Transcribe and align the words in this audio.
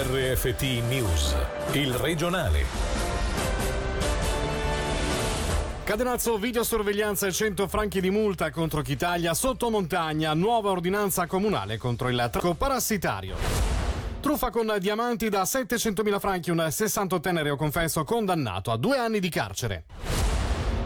RFT 0.00 0.62
News, 0.88 1.34
il 1.72 1.92
regionale. 1.92 2.64
Cadenazzo, 5.82 6.38
videosorveglianza 6.38 7.26
e 7.26 7.32
100 7.32 7.66
franchi 7.66 8.00
di 8.00 8.10
multa 8.10 8.52
contro 8.52 8.80
Chitalia 8.82 9.34
sotto 9.34 9.70
montagna, 9.70 10.34
nuova 10.34 10.70
ordinanza 10.70 11.26
comunale 11.26 11.78
contro 11.78 12.08
il 12.10 12.28
traffico 12.30 12.54
parassitario. 12.54 13.34
Truffa 14.20 14.50
con 14.50 14.72
diamanti 14.78 15.28
da 15.28 15.42
700.000 15.42 16.20
franchi, 16.20 16.52
un 16.52 16.58
68enne 16.58 17.42
reo 17.42 17.56
confesso 17.56 18.04
condannato 18.04 18.70
a 18.70 18.76
due 18.76 18.98
anni 18.98 19.18
di 19.18 19.28
carcere. 19.28 19.84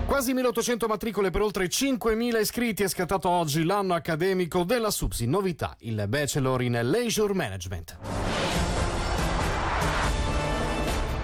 Quasi 0.07 0.33
1800 0.33 0.87
matricole 0.87 1.29
per 1.29 1.43
oltre 1.43 1.67
5.000 1.67 2.41
iscritti 2.41 2.83
è 2.83 2.89
scattato 2.89 3.29
oggi 3.29 3.63
l'anno 3.63 3.93
accademico 3.93 4.63
della 4.65 4.91
SUPSI. 4.91 5.27
Novità, 5.27 5.77
il 5.81 6.03
Bachelor 6.09 6.63
in 6.63 6.81
Leisure 6.83 7.35
Management. 7.35 8.22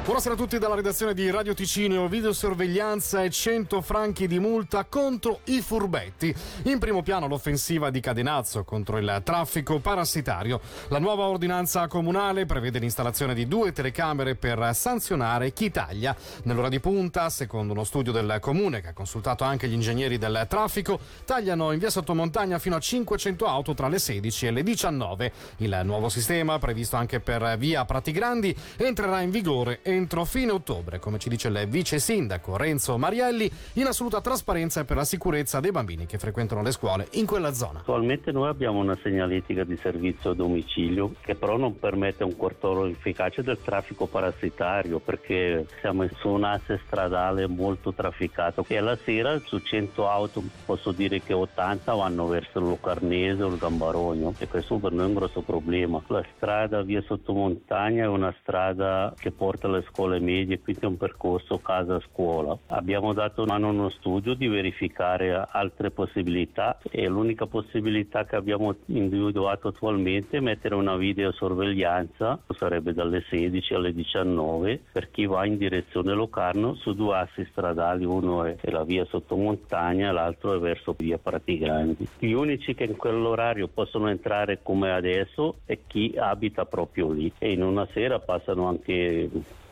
Buonasera 0.08 0.36
a 0.36 0.38
tutti 0.38 0.58
dalla 0.58 0.74
redazione 0.74 1.12
di 1.12 1.28
Radio 1.28 1.52
Ticino, 1.52 2.08
videosorveglianza 2.08 3.24
e 3.24 3.28
100 3.28 3.82
franchi 3.82 4.26
di 4.26 4.38
multa 4.38 4.86
contro 4.86 5.40
i 5.44 5.60
furbetti. 5.60 6.34
In 6.62 6.78
primo 6.78 7.02
piano 7.02 7.28
l'offensiva 7.28 7.90
di 7.90 8.00
Cadenazzo 8.00 8.64
contro 8.64 8.96
il 8.96 9.20
traffico 9.22 9.80
parassitario. 9.80 10.62
La 10.88 10.98
nuova 10.98 11.24
ordinanza 11.24 11.86
comunale 11.88 12.46
prevede 12.46 12.78
l'installazione 12.78 13.34
di 13.34 13.46
due 13.46 13.72
telecamere 13.72 14.34
per 14.34 14.70
sanzionare 14.72 15.52
chi 15.52 15.70
taglia. 15.70 16.16
Nell'ora 16.44 16.70
di 16.70 16.80
punta, 16.80 17.28
secondo 17.28 17.74
uno 17.74 17.84
studio 17.84 18.10
del 18.10 18.38
comune 18.40 18.80
che 18.80 18.88
ha 18.88 18.94
consultato 18.94 19.44
anche 19.44 19.68
gli 19.68 19.74
ingegneri 19.74 20.16
del 20.16 20.46
traffico, 20.48 20.98
tagliano 21.26 21.70
in 21.72 21.78
via 21.78 21.90
sottomontagna 21.90 22.58
fino 22.58 22.76
a 22.76 22.80
500 22.80 23.44
auto 23.44 23.74
tra 23.74 23.88
le 23.88 23.98
16 23.98 24.46
e 24.46 24.50
le 24.52 24.62
19. 24.62 25.32
Il 25.58 25.82
nuovo 25.84 26.08
sistema, 26.08 26.58
previsto 26.58 26.96
anche 26.96 27.20
per 27.20 27.58
via 27.58 27.84
Prati 27.84 28.10
Grandi, 28.10 28.56
entrerà 28.78 29.20
in 29.20 29.30
vigore 29.30 29.80
entro 29.82 29.96
entro 29.98 30.24
fine 30.24 30.52
ottobre, 30.52 30.98
come 30.98 31.18
ci 31.18 31.28
dice 31.28 31.48
il 31.48 31.66
vice 31.68 31.98
sindaco 31.98 32.56
Renzo 32.56 32.96
Marielli, 32.96 33.50
in 33.74 33.86
assoluta 33.86 34.20
trasparenza 34.20 34.84
per 34.84 34.96
la 34.96 35.04
sicurezza 35.04 35.60
dei 35.60 35.72
bambini 35.72 36.06
che 36.06 36.18
frequentano 36.18 36.62
le 36.62 36.70
scuole 36.70 37.08
in 37.12 37.26
quella 37.26 37.52
zona. 37.52 37.80
Attualmente 37.80 38.30
noi 38.32 38.48
abbiamo 38.48 38.78
una 38.78 38.96
segnaletica 39.02 39.64
di 39.64 39.76
servizio 39.76 40.30
a 40.30 40.34
domicilio 40.34 41.14
che 41.20 41.34
però 41.34 41.56
non 41.56 41.78
permette 41.78 42.24
un 42.24 42.36
controllo 42.36 42.86
efficace 42.86 43.42
del 43.42 43.58
traffico 43.62 44.06
parassitario 44.06 45.00
perché 45.00 45.66
siamo 45.80 46.06
su 46.18 46.28
un 46.28 46.44
asse 46.44 46.80
stradale 46.86 47.46
molto 47.46 47.92
trafficato 47.92 48.64
e 48.68 48.76
alla 48.76 48.96
sera 49.04 49.40
su 49.44 49.58
100 49.58 50.08
auto 50.08 50.42
posso 50.64 50.92
dire 50.92 51.20
che 51.20 51.32
80 51.32 51.92
vanno 51.92 52.26
verso 52.26 52.60
Locarnese 52.60 53.42
o 53.42 53.48
il 53.48 53.58
Gambarogno 53.58 54.34
e 54.38 54.46
questo 54.46 54.76
per 54.76 54.92
noi 54.92 55.04
è 55.04 55.08
un 55.08 55.14
grosso 55.14 55.40
problema. 55.40 56.00
La 56.06 56.24
strada 56.36 56.82
via 56.82 57.02
sottomontagna 57.02 58.04
è 58.04 58.06
una 58.06 58.34
strada 58.40 59.12
che 59.18 59.32
porta 59.32 59.66
alle 59.66 59.82
scuole 59.90 60.20
medie, 60.20 60.60
quindi 60.60 60.86
un 60.86 60.96
percorso 60.96 61.58
casa-scuola. 61.58 62.56
Abbiamo 62.68 63.12
dato 63.12 63.44
mano 63.44 63.68
a 63.68 63.70
uno 63.70 63.88
studio 63.90 64.34
di 64.34 64.46
verificare 64.48 65.46
altre 65.50 65.90
possibilità 65.90 66.78
e 66.90 67.06
l'unica 67.06 67.46
possibilità 67.46 68.24
che 68.24 68.36
abbiamo 68.36 68.74
individuato 68.86 69.68
attualmente 69.68 70.38
è 70.38 70.40
mettere 70.40 70.74
una 70.74 70.96
videosorveglianza, 70.96 72.40
sarebbe 72.56 72.92
dalle 72.92 73.24
16 73.28 73.74
alle 73.74 73.92
19, 73.92 74.80
per 74.92 75.10
chi 75.10 75.26
va 75.26 75.44
in 75.46 75.56
direzione 75.56 76.12
Locarno 76.12 76.74
su 76.74 76.94
due 76.94 77.16
assi 77.16 77.46
stradali, 77.50 78.04
uno 78.04 78.44
è 78.44 78.56
la 78.70 78.84
via 78.84 79.04
sottomontagna 79.04 80.12
l'altro 80.12 80.54
è 80.54 80.58
verso 80.58 80.94
via 80.96 81.18
Prati 81.18 81.58
Grandi. 81.58 82.08
Gli 82.18 82.32
unici 82.32 82.74
che 82.74 82.84
in 82.84 82.96
quell'orario 82.96 83.68
possono 83.68 84.08
entrare 84.08 84.60
come 84.62 84.90
adesso 84.90 85.58
è 85.64 85.78
chi 85.86 86.14
abita 86.16 86.64
proprio 86.64 87.10
lì 87.10 87.32
e 87.38 87.52
in 87.52 87.62
una 87.62 87.86
sera 87.92 88.18
passano 88.18 88.66
anche 88.68 89.28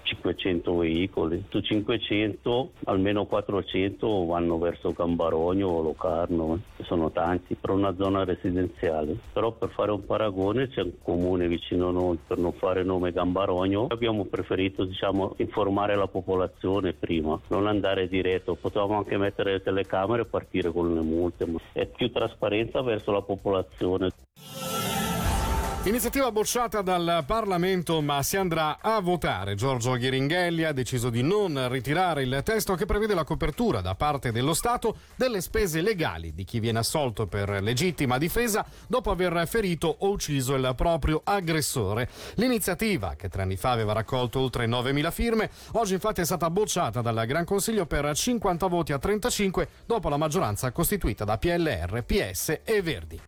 500 0.06 0.76
veicoli, 0.76 1.44
su 1.48 1.60
500 1.60 2.70
almeno 2.84 3.26
400 3.26 4.24
vanno 4.24 4.58
verso 4.58 4.92
Gambarogno 4.92 5.68
o 5.68 5.82
Locarno, 5.82 6.60
eh. 6.76 6.84
sono 6.84 7.10
tanti 7.10 7.54
per 7.54 7.70
una 7.70 7.94
zona 7.96 8.24
residenziale, 8.24 9.16
però 9.32 9.52
per 9.52 9.70
fare 9.70 9.90
un 9.90 10.04
paragone 10.06 10.68
c'è 10.68 10.82
un 10.82 10.92
comune 11.02 11.48
vicino 11.48 11.88
a 11.88 11.92
noi, 11.92 12.18
per 12.26 12.38
non 12.38 12.52
fare 12.52 12.84
nome 12.84 13.12
Gambarogno, 13.12 13.86
abbiamo 13.90 14.24
preferito 14.24 14.84
diciamo, 14.84 15.34
informare 15.38 15.96
la 15.96 16.06
popolazione 16.06 16.92
prima, 16.92 17.38
non 17.48 17.66
andare 17.66 18.08
diretto, 18.08 18.54
potevamo 18.54 18.96
anche 18.96 19.18
mettere 19.18 19.52
le 19.52 19.62
telecamere 19.62 20.22
e 20.22 20.26
partire 20.26 20.70
con 20.70 20.94
le 20.94 21.00
multe, 21.00 21.46
è 21.72 21.86
più 21.86 22.10
trasparenza 22.10 22.80
verso 22.82 23.10
la 23.10 23.22
popolazione. 23.22 24.10
Iniziativa 25.86 26.32
bocciata 26.32 26.82
dal 26.82 27.22
Parlamento, 27.24 28.00
ma 28.00 28.20
si 28.24 28.36
andrà 28.36 28.78
a 28.80 28.98
votare. 29.00 29.54
Giorgio 29.54 29.92
Ghiringhelli 29.92 30.64
ha 30.64 30.72
deciso 30.72 31.10
di 31.10 31.22
non 31.22 31.68
ritirare 31.70 32.24
il 32.24 32.40
testo 32.44 32.74
che 32.74 32.86
prevede 32.86 33.14
la 33.14 33.22
copertura 33.22 33.80
da 33.80 33.94
parte 33.94 34.32
dello 34.32 34.52
Stato 34.52 34.96
delle 35.14 35.40
spese 35.40 35.80
legali 35.82 36.34
di 36.34 36.42
chi 36.42 36.58
viene 36.58 36.80
assolto 36.80 37.28
per 37.28 37.62
legittima 37.62 38.18
difesa 38.18 38.66
dopo 38.88 39.12
aver 39.12 39.46
ferito 39.46 39.94
o 40.00 40.10
ucciso 40.10 40.56
il 40.56 40.72
proprio 40.76 41.20
aggressore. 41.22 42.08
L'iniziativa, 42.34 43.14
che 43.14 43.28
tre 43.28 43.42
anni 43.42 43.56
fa 43.56 43.70
aveva 43.70 43.92
raccolto 43.92 44.40
oltre 44.40 44.66
9.000 44.66 45.12
firme, 45.12 45.50
oggi 45.74 45.94
infatti 45.94 46.20
è 46.20 46.24
stata 46.24 46.50
bocciata 46.50 47.00
dal 47.00 47.24
Gran 47.26 47.44
Consiglio 47.44 47.86
per 47.86 48.12
50 48.12 48.66
voti 48.66 48.92
a 48.92 48.98
35 48.98 49.68
dopo 49.86 50.08
la 50.08 50.16
maggioranza 50.16 50.72
costituita 50.72 51.24
da 51.24 51.38
PLR, 51.38 52.02
PS 52.02 52.58
e 52.64 52.82
Verdi. 52.82 53.20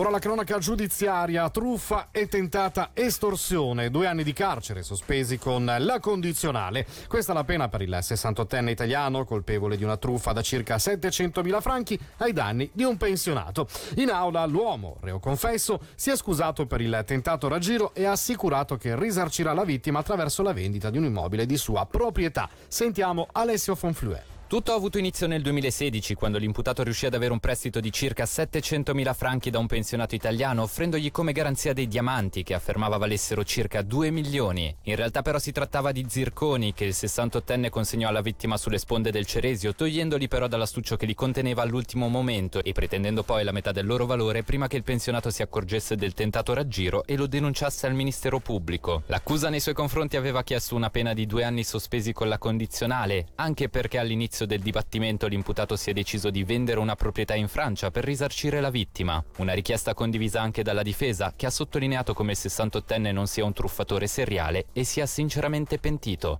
Ora 0.00 0.08
la 0.08 0.18
cronaca 0.18 0.56
giudiziaria, 0.56 1.50
truffa 1.50 2.08
e 2.10 2.26
tentata 2.26 2.92
estorsione, 2.94 3.90
due 3.90 4.06
anni 4.06 4.22
di 4.22 4.32
carcere 4.32 4.82
sospesi 4.82 5.36
con 5.36 5.70
la 5.78 6.00
condizionale. 6.00 6.86
Questa 7.06 7.32
è 7.32 7.34
la 7.34 7.44
pena 7.44 7.68
per 7.68 7.82
il 7.82 7.90
68enne 7.90 8.70
italiano 8.70 9.26
colpevole 9.26 9.76
di 9.76 9.84
una 9.84 9.98
truffa 9.98 10.32
da 10.32 10.40
circa 10.40 10.76
700.000 10.76 11.60
franchi 11.60 12.00
ai 12.16 12.32
danni 12.32 12.70
di 12.72 12.82
un 12.82 12.96
pensionato. 12.96 13.68
In 13.96 14.08
aula 14.08 14.46
l'uomo, 14.46 14.96
reo 15.02 15.18
confesso, 15.18 15.78
si 15.96 16.08
è 16.08 16.16
scusato 16.16 16.64
per 16.64 16.80
il 16.80 17.02
tentato 17.04 17.46
raggiro 17.48 17.92
e 17.92 18.06
ha 18.06 18.12
assicurato 18.12 18.78
che 18.78 18.98
risarcirà 18.98 19.52
la 19.52 19.64
vittima 19.64 19.98
attraverso 19.98 20.42
la 20.42 20.54
vendita 20.54 20.88
di 20.88 20.96
un 20.96 21.04
immobile 21.04 21.44
di 21.44 21.58
sua 21.58 21.84
proprietà. 21.84 22.48
Sentiamo 22.68 23.28
Alessio 23.32 23.74
Fonflue. 23.74 24.29
Tutto 24.50 24.72
ha 24.72 24.74
avuto 24.74 24.98
inizio 24.98 25.28
nel 25.28 25.42
2016, 25.42 26.14
quando 26.14 26.36
l'imputato 26.36 26.82
riuscì 26.82 27.06
ad 27.06 27.14
avere 27.14 27.30
un 27.30 27.38
prestito 27.38 27.78
di 27.78 27.92
circa 27.92 28.24
700.000 28.24 29.14
franchi 29.14 29.48
da 29.48 29.60
un 29.60 29.68
pensionato 29.68 30.16
italiano, 30.16 30.62
offrendogli 30.62 31.12
come 31.12 31.30
garanzia 31.30 31.72
dei 31.72 31.86
diamanti, 31.86 32.42
che 32.42 32.54
affermava 32.54 32.96
valessero 32.96 33.44
circa 33.44 33.80
2 33.82 34.10
milioni. 34.10 34.74
In 34.86 34.96
realtà 34.96 35.22
però 35.22 35.38
si 35.38 35.52
trattava 35.52 35.92
di 35.92 36.04
zirconi, 36.08 36.74
che 36.74 36.82
il 36.82 36.96
68enne 36.96 37.68
consegnò 37.68 38.08
alla 38.08 38.22
vittima 38.22 38.56
sulle 38.56 38.78
sponde 38.78 39.12
del 39.12 39.24
Ceresio, 39.24 39.72
togliendoli 39.72 40.26
però 40.26 40.48
dall'astuccio 40.48 40.96
che 40.96 41.06
li 41.06 41.14
conteneva 41.14 41.62
all'ultimo 41.62 42.08
momento 42.08 42.60
e 42.64 42.72
pretendendo 42.72 43.22
poi 43.22 43.44
la 43.44 43.52
metà 43.52 43.70
del 43.70 43.86
loro 43.86 44.04
valore 44.04 44.42
prima 44.42 44.66
che 44.66 44.76
il 44.76 44.82
pensionato 44.82 45.30
si 45.30 45.42
accorgesse 45.42 45.94
del 45.94 46.12
tentato 46.12 46.54
raggiro 46.54 47.04
e 47.06 47.14
lo 47.14 47.28
denunciasse 47.28 47.86
al 47.86 47.94
Ministero 47.94 48.40
Pubblico. 48.40 49.04
L'accusa 49.06 49.48
nei 49.48 49.60
suoi 49.60 49.74
confronti 49.74 50.16
aveva 50.16 50.42
chiesto 50.42 50.74
una 50.74 50.90
pena 50.90 51.14
di 51.14 51.26
due 51.26 51.44
anni 51.44 51.62
sospesi 51.62 52.12
con 52.12 52.26
la 52.26 52.38
condizionale, 52.38 53.28
anche 53.36 53.68
perché 53.68 53.98
all'inizio 53.98 54.38
all'inizio 54.40 54.46
del 54.46 54.60
dibattimento 54.60 55.26
l'imputato 55.26 55.76
si 55.76 55.90
è 55.90 55.92
deciso 55.92 56.30
di 56.30 56.44
vendere 56.44 56.80
una 56.80 56.94
proprietà 56.94 57.34
in 57.34 57.48
Francia 57.48 57.90
per 57.90 58.04
risarcire 58.04 58.60
la 58.60 58.70
vittima. 58.70 59.22
Una 59.38 59.52
richiesta 59.52 59.94
condivisa 59.94 60.40
anche 60.40 60.62
dalla 60.62 60.82
difesa, 60.82 61.32
che 61.36 61.46
ha 61.46 61.50
sottolineato 61.50 62.14
come 62.14 62.32
il 62.32 62.38
68enne 62.40 63.12
non 63.12 63.26
sia 63.26 63.44
un 63.44 63.52
truffatore 63.52 64.06
seriale 64.06 64.66
e 64.72 64.84
sia 64.84 65.06
sinceramente 65.06 65.78
pentito. 65.78 66.38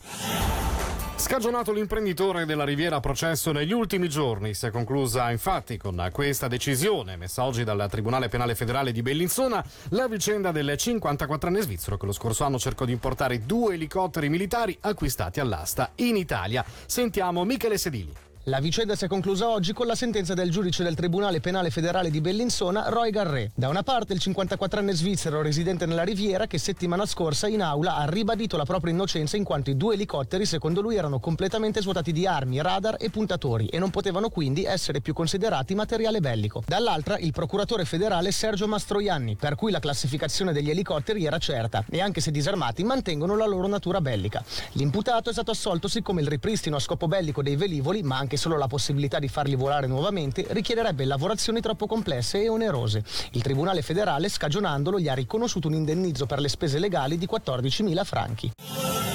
Scagionato 1.20 1.70
l'imprenditore 1.70 2.46
della 2.46 2.64
Riviera 2.64 2.96
a 2.96 3.00
processo 3.00 3.52
negli 3.52 3.72
ultimi 3.72 4.08
giorni, 4.08 4.54
si 4.54 4.64
è 4.64 4.70
conclusa 4.70 5.30
infatti 5.30 5.76
con 5.76 6.08
questa 6.12 6.48
decisione 6.48 7.16
messa 7.16 7.44
oggi 7.44 7.62
dal 7.62 7.86
Tribunale 7.90 8.28
Penale 8.28 8.54
Federale 8.54 8.90
di 8.90 9.02
Bellinzona 9.02 9.62
la 9.90 10.08
vicenda 10.08 10.50
del 10.50 10.74
54enne 10.78 11.60
svizzero 11.60 11.98
che 11.98 12.06
lo 12.06 12.12
scorso 12.12 12.44
anno 12.44 12.58
cercò 12.58 12.86
di 12.86 12.92
importare 12.92 13.44
due 13.44 13.74
elicotteri 13.74 14.30
militari 14.30 14.76
acquistati 14.80 15.40
all'asta 15.40 15.92
in 15.96 16.16
Italia. 16.16 16.64
Sentiamo 16.86 17.44
Michele 17.44 17.76
Sedili. 17.76 18.28
La 18.44 18.58
vicenda 18.58 18.94
si 18.94 19.04
è 19.04 19.08
conclusa 19.08 19.50
oggi 19.50 19.74
con 19.74 19.86
la 19.86 19.94
sentenza 19.94 20.32
del 20.32 20.50
giudice 20.50 20.82
del 20.82 20.94
Tribunale 20.94 21.40
Penale 21.40 21.68
Federale 21.68 22.10
di 22.10 22.22
Bellinzona, 22.22 22.88
Roy 22.88 23.10
Garré. 23.10 23.50
Da 23.54 23.68
una 23.68 23.82
parte 23.82 24.14
il 24.14 24.20
54enne 24.24 24.92
svizzero 24.92 25.42
residente 25.42 25.84
nella 25.84 26.04
Riviera 26.04 26.46
che 26.46 26.56
settimana 26.56 27.04
scorsa 27.04 27.48
in 27.48 27.60
aula 27.60 27.96
ha 27.96 28.06
ribadito 28.08 28.56
la 28.56 28.64
propria 28.64 28.94
innocenza 28.94 29.36
in 29.36 29.44
quanto 29.44 29.68
i 29.68 29.76
due 29.76 29.92
elicotteri 29.92 30.46
secondo 30.46 30.80
lui 30.80 30.96
erano 30.96 31.20
completamente 31.20 31.82
svuotati 31.82 32.12
di 32.12 32.26
armi, 32.26 32.62
radar 32.62 32.96
e 32.98 33.10
puntatori 33.10 33.66
e 33.66 33.78
non 33.78 33.90
potevano 33.90 34.30
quindi 34.30 34.64
essere 34.64 35.02
più 35.02 35.12
considerati 35.12 35.74
materiale 35.74 36.20
bellico. 36.20 36.62
Dall'altra 36.66 37.18
il 37.18 37.32
procuratore 37.32 37.84
federale 37.84 38.32
Sergio 38.32 38.66
Mastroianni, 38.66 39.36
per 39.36 39.54
cui 39.54 39.70
la 39.70 39.80
classificazione 39.80 40.54
degli 40.54 40.70
elicotteri 40.70 41.26
era 41.26 41.36
certa 41.36 41.84
e 41.90 42.00
anche 42.00 42.22
se 42.22 42.30
disarmati 42.30 42.84
mantengono 42.84 43.36
la 43.36 43.46
loro 43.46 43.68
natura 43.68 44.00
bellica. 44.00 44.42
L'imputato 44.72 45.28
è 45.28 45.32
stato 45.34 45.50
assolto 45.50 45.88
siccome 45.88 46.22
il 46.22 46.26
ripristino 46.26 46.76
a 46.76 46.80
scopo 46.80 47.06
bellico 47.06 47.42
dei 47.42 47.56
velivoli, 47.56 48.02
ma 48.02 48.16
anche 48.16 48.38
solo 48.40 48.56
la 48.56 48.68
possibilità 48.68 49.18
di 49.18 49.28
farli 49.28 49.54
volare 49.54 49.86
nuovamente 49.86 50.46
richiederebbe 50.48 51.04
lavorazioni 51.04 51.60
troppo 51.60 51.86
complesse 51.86 52.42
e 52.42 52.48
onerose. 52.48 53.04
Il 53.32 53.42
Tribunale 53.42 53.82
federale, 53.82 54.30
scagionandolo, 54.30 54.98
gli 54.98 55.08
ha 55.08 55.14
riconosciuto 55.14 55.68
un 55.68 55.74
indennizzo 55.74 56.24
per 56.24 56.40
le 56.40 56.48
spese 56.48 56.78
legali 56.78 57.18
di 57.18 57.28
14.000 57.30 58.04
franchi. 58.04 59.09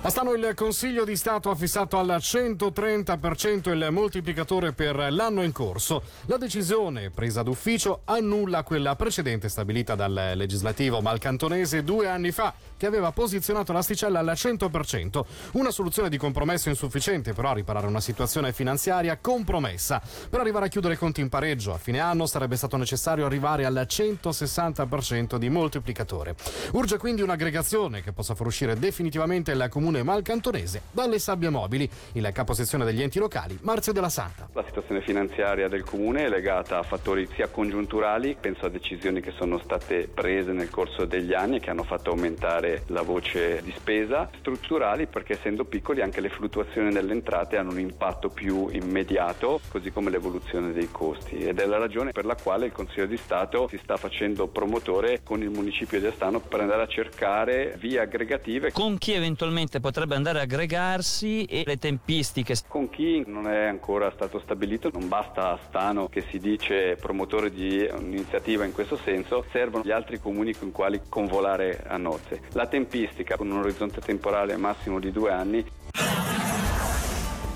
A 0.00 0.10
Stano 0.10 0.32
il 0.32 0.52
Consiglio 0.54 1.04
di 1.04 1.16
Stato 1.16 1.50
ha 1.50 1.56
fissato 1.56 1.98
al 1.98 2.06
130% 2.20 3.72
il 3.72 3.88
moltiplicatore 3.90 4.72
per 4.72 4.94
l'anno 5.10 5.42
in 5.42 5.50
corso. 5.50 6.02
La 6.26 6.36
decisione 6.36 7.10
presa 7.10 7.42
d'ufficio 7.42 8.02
annulla 8.04 8.62
quella 8.62 8.94
precedente 8.94 9.48
stabilita 9.48 9.96
dal 9.96 10.32
legislativo 10.36 11.00
malcantonese 11.00 11.82
due 11.82 12.06
anni 12.06 12.30
fa 12.30 12.54
che 12.76 12.86
aveva 12.86 13.10
posizionato 13.10 13.72
l'asticella 13.72 14.20
al 14.20 14.30
100%. 14.36 15.24
Una 15.54 15.72
soluzione 15.72 16.08
di 16.08 16.16
compromesso 16.16 16.68
insufficiente 16.68 17.32
però 17.32 17.50
a 17.50 17.54
riparare 17.54 17.88
una 17.88 18.00
situazione 18.00 18.52
finanziaria 18.52 19.18
compromessa. 19.20 20.00
Per 20.30 20.38
arrivare 20.38 20.66
a 20.66 20.68
chiudere 20.68 20.94
i 20.94 20.96
conti 20.96 21.22
in 21.22 21.28
pareggio 21.28 21.74
a 21.74 21.78
fine 21.78 21.98
anno 21.98 22.26
sarebbe 22.26 22.54
stato 22.54 22.76
necessario 22.76 23.26
arrivare 23.26 23.64
al 23.64 23.84
160% 23.86 25.36
di 25.36 25.48
moltiplicatore. 25.48 26.36
Urge 26.70 26.98
quindi 26.98 27.22
un'aggregazione 27.22 28.00
che 28.00 28.12
possa 28.12 28.36
far 28.36 28.46
uscire 28.46 28.78
definitivamente 28.78 29.50
il 29.50 29.66
comune 29.68 29.86
comune 29.88 30.02
malcantonese 30.02 30.82
dalle 30.90 31.18
sabbie 31.18 31.48
mobili. 31.48 31.88
Il 32.12 32.28
caposezione 32.32 32.84
degli 32.84 33.00
enti 33.00 33.18
locali, 33.18 33.58
Marzio 33.62 33.92
della 33.92 34.10
Santa. 34.10 34.48
La 34.52 34.64
situazione 34.66 35.00
finanziaria 35.00 35.66
del 35.68 35.82
comune 35.82 36.26
è 36.26 36.28
legata 36.28 36.78
a 36.78 36.82
fattori 36.82 37.26
sia 37.34 37.48
congiunturali, 37.48 38.36
penso 38.38 38.66
a 38.66 38.68
decisioni 38.68 39.22
che 39.22 39.32
sono 39.38 39.58
state 39.58 40.06
prese 40.12 40.52
nel 40.52 40.68
corso 40.68 41.06
degli 41.06 41.32
anni 41.32 41.56
e 41.56 41.60
che 41.60 41.70
hanno 41.70 41.84
fatto 41.84 42.10
aumentare 42.10 42.82
la 42.88 43.00
voce 43.00 43.62
di 43.62 43.72
spesa, 43.74 44.28
strutturali 44.38 45.06
perché 45.06 45.34
essendo 45.34 45.64
piccoli 45.64 46.02
anche 46.02 46.20
le 46.20 46.28
fluttuazioni 46.28 46.92
delle 46.92 47.12
entrate 47.12 47.56
hanno 47.56 47.70
un 47.70 47.80
impatto 47.80 48.28
più 48.28 48.68
immediato, 48.70 49.60
così 49.68 49.90
come 49.90 50.10
l'evoluzione 50.10 50.72
dei 50.72 50.90
costi 50.90 51.36
ed 51.36 51.58
è 51.60 51.66
la 51.66 51.78
ragione 51.78 52.12
per 52.12 52.26
la 52.26 52.36
quale 52.36 52.66
il 52.66 52.72
Consiglio 52.72 53.06
di 53.06 53.16
Stato 53.16 53.68
si 53.70 53.78
sta 53.82 53.96
facendo 53.96 54.48
promotore 54.48 55.20
con 55.22 55.40
il 55.40 55.48
municipio 55.48 55.98
di 55.98 56.06
Astano 56.06 56.40
per 56.40 56.60
andare 56.60 56.82
a 56.82 56.86
cercare 56.86 57.74
vie 57.78 58.00
aggregative. 58.00 58.70
Con 58.72 58.98
chi 58.98 59.12
eventualmente 59.12 59.77
sicuramente 59.78 59.80
potrebbe 59.80 60.14
andare 60.14 60.40
a 60.40 60.42
aggregarsi 60.42 61.44
e 61.44 61.62
le 61.64 61.78
tempistiche. 61.78 62.54
Con 62.68 62.90
chi 62.90 63.22
non 63.26 63.48
è 63.48 63.66
ancora 63.66 64.10
stato 64.12 64.40
stabilito, 64.40 64.90
non 64.92 65.08
basta 65.08 65.58
Stano 65.66 66.08
che 66.08 66.24
si 66.30 66.38
dice 66.38 66.96
promotore 67.00 67.50
di 67.50 67.88
un'iniziativa 67.90 68.64
in 68.64 68.72
questo 68.72 68.96
senso, 68.96 69.44
servono 69.50 69.84
gli 69.84 69.90
altri 69.90 70.18
comuni 70.20 70.52
con 70.52 70.68
i 70.68 70.72
quali 70.72 71.00
convolare 71.08 71.84
a 71.86 71.96
nozze. 71.96 72.42
La 72.52 72.66
tempistica 72.66 73.36
con 73.36 73.50
un 73.50 73.58
orizzonte 73.58 74.00
temporale 74.00 74.56
massimo 74.56 74.98
di 74.98 75.10
due 75.10 75.30
anni 75.30 75.64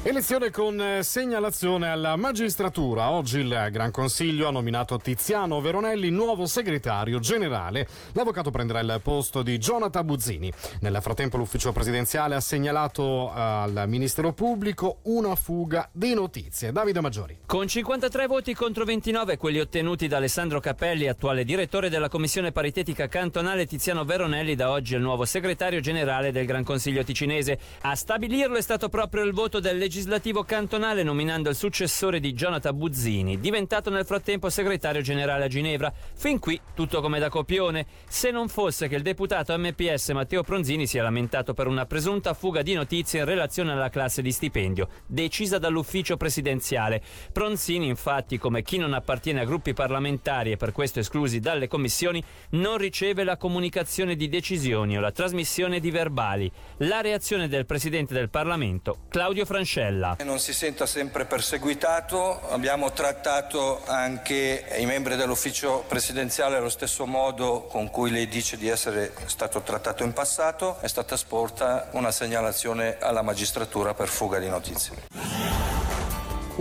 Elezione 0.05 0.51
con 0.51 0.81
eh, 0.81 1.05
segnalazione 1.05 1.89
alla 1.89 2.17
magistratura. 2.17 3.13
Oggi 3.13 3.39
il 3.39 3.69
Gran 3.71 3.93
Consiglio 3.93 4.49
ha 4.49 4.51
nominato 4.51 4.99
Tiziano 4.99 5.61
Veronelli 5.61 6.11
nuovo 6.11 6.47
segretario 6.47 7.21
generale. 7.21 7.87
L'avvocato 8.15 8.51
prenderà 8.51 8.81
il 8.81 8.99
posto 9.01 9.43
di 9.43 9.57
Jonathan 9.59 10.05
Buzzini. 10.05 10.53
Nel 10.81 10.99
frattempo 11.01 11.37
l'ufficio 11.37 11.71
presidenziale 11.71 12.35
ha 12.35 12.41
segnalato 12.41 13.29
eh, 13.29 13.41
al 13.41 13.85
Ministero 13.87 14.33
Pubblico 14.33 14.99
una 15.03 15.37
fuga 15.37 15.89
di 15.93 16.15
notizie. 16.15 16.73
Davide 16.73 17.01
Maggiori. 17.01 17.39
Con 17.47 17.69
53 17.69 18.27
voti 18.27 18.55
contro 18.55 18.85
29, 18.85 19.37
quelli 19.37 19.61
ottenuti 19.61 20.09
da 20.09 20.17
Alessandro 20.17 20.59
Capelli, 20.59 21.07
attuale 21.07 21.45
direttore 21.45 21.89
della 21.89 22.09
Commissione 22.09 22.51
Paritetica 22.51 23.07
Cantonale, 23.07 23.67
Tiziano 23.67 24.05
Veronelli 24.05 24.57
da 24.57 24.73
oggi 24.73 24.95
è 24.95 24.97
il 24.97 25.05
nuovo 25.05 25.25
segretario 25.25 25.79
generale 25.79 26.33
del 26.33 26.45
Gran 26.45 26.65
Consiglio 26.65 27.05
ticinese. 27.05 27.57
A 27.83 27.95
stabilirlo 27.95 28.57
è 28.57 28.63
stato 28.63 28.89
proprio 28.89 29.23
il 29.23 29.33
voto 29.33 29.61
del 29.61 29.75
legislatore 29.75 29.91
legislativo 29.93 30.43
cantonale 30.43 31.03
nominando 31.03 31.50
il 31.50 31.55
successore 31.55 32.19
di 32.19 32.33
Jonathan 32.33 32.75
Buzzini, 32.75 33.39
diventato 33.39 33.91
nel 33.91 34.06
frattempo 34.06 34.49
segretario 34.49 35.03
generale 35.03 35.44
a 35.44 35.49
Ginevra. 35.49 35.93
Fin 36.15 36.39
qui 36.39 36.59
tutto 36.73 37.03
come 37.03 37.19
da 37.19 37.29
copione, 37.29 37.85
se 38.09 38.31
non 38.31 38.49
fosse 38.49 38.89
che 38.89 38.94
il 38.94 39.03
deputato 39.03 39.55
MPS 39.55 40.09
Matteo 40.12 40.43
Pronzini 40.44 40.87
si 40.87 40.97
è 40.97 41.03
lamentato 41.03 41.53
per 41.53 41.67
una 41.67 41.85
presunta 41.85 42.33
fuga 42.33 42.62
di 42.62 42.73
notizie 42.73 43.19
in 43.19 43.27
relazione 43.27 43.73
alla 43.73 43.91
classe 43.91 44.23
di 44.23 44.33
stipendio, 44.33 44.89
decisa 45.06 45.59
dall'ufficio 45.59 46.17
presidenziale. 46.17 47.03
Pronzini, 47.31 47.87
infatti, 47.87 48.39
come 48.39 48.62
chi 48.62 48.79
non 48.79 48.94
appartiene 48.94 49.41
a 49.41 49.44
gruppi 49.44 49.75
parlamentari 49.75 50.53
e 50.53 50.56
per 50.56 50.73
questo 50.73 51.00
esclusi 51.00 51.39
dalle 51.39 51.69
commissioni, 51.69 52.25
non 52.53 52.79
riceve 52.79 53.25
la 53.25 53.37
comunicazione 53.37 54.17
di 54.17 54.31
decisioni 54.31 54.97
o 54.97 55.00
la 55.00 55.12
trasmissione 55.12 55.81
di 55.81 55.91
verbali. 55.91 56.50
La 56.79 57.03
reazione 57.03 57.47
del 57.47 57.67
presidente 57.67 58.15
del 58.15 58.31
Parlamento, 58.31 59.00
Claudio 59.11 59.44
Francesco. 59.44 59.81
Mascella. 59.82 60.17
Non 60.25 60.38
si 60.38 60.52
senta 60.52 60.87
sempre 60.87 61.25
perseguitato, 61.25 62.40
abbiamo 62.50 62.93
trattato 62.93 63.82
anche 63.87 64.64
i 64.79 64.87
membri 64.87 65.17
dell'ufficio 65.17 65.84
presidenziale 65.88 66.56
allo 66.56 66.69
stesso 66.69 67.06
modo 67.06 67.62
con 67.62 67.90
cui 67.90 68.11
lei 68.11 68.29
dice 68.29 68.56
di 68.56 68.69
essere 68.69 69.12
stato 69.26 69.61
trattato 69.62 70.05
in 70.05 70.12
passato, 70.12 70.79
è 70.81 70.87
stata 70.87 71.17
sporta 71.17 71.88
una 71.93 72.12
segnalazione 72.12 72.99
alla 73.00 73.23
magistratura 73.23 73.94
per 73.94 74.08
fuga 74.08 74.38
di 74.38 74.49
notizie. 74.49 75.52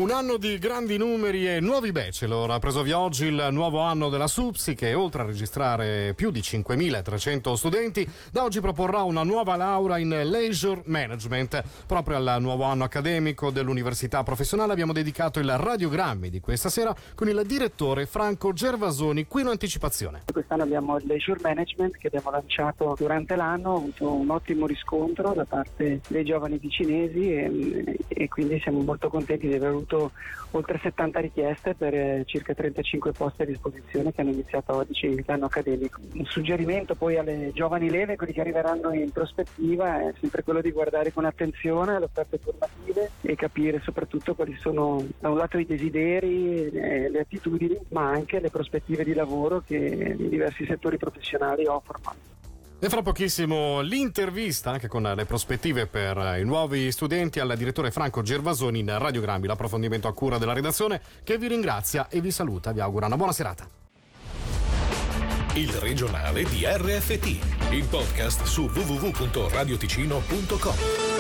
Un 0.02 0.10
anno 0.10 0.38
di 0.38 0.58
grandi 0.58 0.98
numeri 0.98 1.48
e 1.48 1.60
nuovi 1.60 1.92
bachelor. 1.92 2.50
Ha 2.50 2.58
preso 2.58 2.82
via 2.82 2.98
oggi 2.98 3.26
il 3.26 3.50
nuovo 3.52 3.82
anno 3.82 4.10
della 4.10 4.26
SUPSI 4.26 4.74
che 4.74 4.96
oltre 4.96 5.22
a 5.22 5.26
registrare 5.26 6.16
più 6.16 6.32
di 6.32 6.40
5.300 6.40 7.54
studenti, 7.54 8.10
da 8.32 8.44
oggi 8.44 8.62
proporrà 8.62 9.04
una 9.04 9.22
nuova 9.22 9.56
laurea 9.56 10.00
in 10.00 10.10
Leisure 10.10 10.82
Management. 10.86 11.64
Proprio 11.86 12.18
al 12.18 12.42
nuovo 12.42 12.64
anno 12.64 12.84
accademico 12.84 13.52
dell'Università 13.52 14.24
Professionale 14.24 14.72
abbiamo 14.72 14.92
dedicato 14.92 15.40
il 15.40 15.56
radiogrammi 15.56 16.32
di 16.32 16.40
questa 16.40 16.70
sera 16.70 16.96
con 17.14 17.30
il 17.30 17.40
direttore 17.46 18.08
Franco 18.08 18.54
Gervasoni, 18.54 19.28
qui 19.28 19.42
in 19.42 19.50
anticipazione. 19.50 20.24
Quest'anno 20.34 20.64
abbiamo 20.64 20.98
il 20.98 21.06
Leisure 21.06 21.42
Management 21.44 21.98
che 21.98 22.08
abbiamo 22.08 22.32
lanciato 22.32 22.96
durante 22.98 23.36
l'anno, 23.36 23.74
ha 23.76 23.78
avuto 23.78 24.12
un 24.12 24.32
ottimo 24.32 24.66
riscontro 24.66 25.34
da 25.34 25.46
parte 25.46 26.02
dei 26.08 26.24
giovani 26.24 26.58
vicinesi 26.58 27.32
e, 27.32 27.98
e 28.08 28.28
quindi 28.30 28.60
siamo 28.62 28.82
molto 28.82 29.08
contenti 29.08 29.48
di 29.48 29.54
aver 29.54 29.70
avuto 29.70 29.90
oltre 30.52 30.80
70 30.82 31.20
richieste 31.20 31.76
per 31.76 31.94
eh, 31.94 32.24
circa 32.26 32.54
35 32.54 33.12
posti 33.12 33.42
a 33.44 33.46
disposizione 33.46 34.12
che 34.12 34.22
hanno 34.22 34.32
iniziato 34.32 34.76
oggi 34.76 35.24
l'anno 35.26 35.46
accademico. 35.46 36.00
Un 36.14 36.26
suggerimento 36.26 36.96
poi 36.96 37.18
alle 37.18 37.52
giovani 37.54 37.90
leve, 37.90 38.16
quelli 38.16 38.34
che 38.34 38.42
arriveranno 38.42 38.92
in 38.94 39.12
prospettiva, 39.12 40.10
è 40.10 40.14
sempre 40.20 40.44
quello 40.44 40.62
di 40.62 40.72
guardare 40.72 41.12
con 41.14 41.26
attenzione 41.26 42.00
le 42.00 42.06
offerte 42.06 42.38
formative 42.38 43.12
e 43.22 43.36
capire 43.36 43.82
soprattutto 43.82 44.36
quali 44.36 44.56
sono 44.60 45.04
da 45.20 45.30
un 45.30 45.38
lato 45.38 45.58
i 45.58 45.66
desideri, 45.66 46.70
eh, 46.70 47.10
le 47.10 47.20
attitudini, 47.20 47.78
ma 47.90 48.10
anche 48.10 48.40
le 48.40 48.50
prospettive 48.50 49.04
di 49.04 49.14
lavoro 49.14 49.64
che 49.66 49.76
i 49.76 50.30
diversi 50.30 50.66
settori 50.66 50.98
professionali 50.98 51.66
offrono. 51.66 52.40
E 52.84 52.90
fra 52.90 53.04
pochissimo 53.04 53.82
l'intervista 53.82 54.72
anche 54.72 54.88
con 54.88 55.04
le 55.04 55.26
prospettive 55.26 55.86
per 55.86 56.38
i 56.40 56.44
nuovi 56.44 56.92
studenti 56.92 57.40
al 57.40 57.56
direttore 57.56 57.92
Franco 57.92 58.24
Gervasoni 58.24 58.80
in 58.80 58.98
Radiogrammi, 58.98 59.46
l'approfondimento 59.46 60.08
a 60.08 60.14
cura 60.16 60.40
della 60.40 60.54
redazione 60.54 61.00
che 61.24 61.38
vi 61.38 61.48
ringrazia 61.48 62.08
e 62.10 62.22
vi 62.22 62.32
saluta, 62.32 62.72
vi 62.72 62.80
augura 62.80 63.06
una 63.06 63.18
buona 63.18 63.34
serata. 63.34 63.70
Il 65.54 65.72
regionale 65.74 66.44
di 66.46 66.66
RFT, 66.66 67.72
il 67.72 67.86
podcast 67.88 68.46
su 68.46 68.64
www.radioticino.com. 68.64 71.11